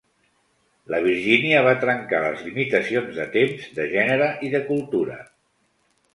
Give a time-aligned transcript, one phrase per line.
[0.93, 5.21] La Virginia va trencar les limitacions de temps, de gènere i de cultura.